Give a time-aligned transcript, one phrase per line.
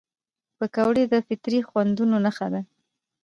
[0.57, 2.61] پکورې د فطري خوندونو نښه ده